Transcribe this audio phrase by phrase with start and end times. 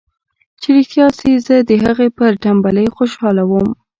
[0.61, 3.69] چې رښتيا سي زه د هغه پر ټمبلۍ خوشاله وم.